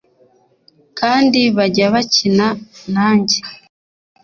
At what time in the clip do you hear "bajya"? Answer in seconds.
1.57-1.85